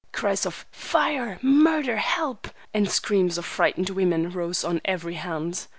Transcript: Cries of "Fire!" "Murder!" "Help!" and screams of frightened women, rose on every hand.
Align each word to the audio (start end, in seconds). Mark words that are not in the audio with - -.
Cries 0.11 0.47
of 0.47 0.65
"Fire!" 0.71 1.37
"Murder!" 1.43 1.97
"Help!" 1.97 2.47
and 2.73 2.89
screams 2.89 3.37
of 3.37 3.45
frightened 3.45 3.91
women, 3.91 4.31
rose 4.31 4.63
on 4.63 4.81
every 4.83 5.13
hand. 5.13 5.67